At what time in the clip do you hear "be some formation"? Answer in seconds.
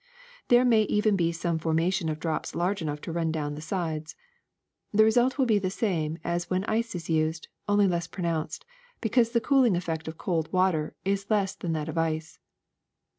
1.15-2.09